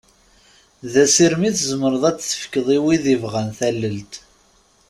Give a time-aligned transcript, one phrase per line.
[0.91, 4.13] D asirem i tzemreḍ ad tefkeḍ i win yebɣan tallelt.